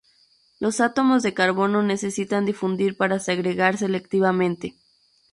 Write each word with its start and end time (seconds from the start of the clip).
Los 0.59 0.79
átomos 0.81 1.21
de 1.21 1.35
carbono 1.35 1.83
necesitan 1.83 2.43
difundir 2.47 2.97
para 2.97 3.19
segregar 3.19 3.77
selectivamente. 3.77 4.73